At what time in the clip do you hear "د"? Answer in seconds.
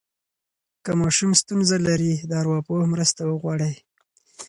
2.29-2.31